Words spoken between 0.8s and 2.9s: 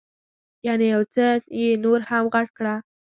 یو څه یې نور هم غټ کړه.